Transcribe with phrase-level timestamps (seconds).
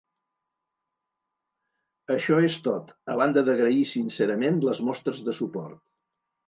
[2.15, 5.83] Això és tot, a banda d'agrair sincerament les mostres de suport.